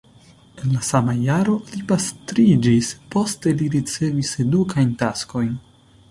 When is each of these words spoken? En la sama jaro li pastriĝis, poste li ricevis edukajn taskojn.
En 0.61 0.71
la 0.75 0.79
sama 0.85 1.13
jaro 1.25 1.57
li 1.73 1.81
pastriĝis, 1.91 2.89
poste 3.15 3.53
li 3.59 3.67
ricevis 3.75 4.31
edukajn 4.45 4.97
taskojn. 5.03 5.53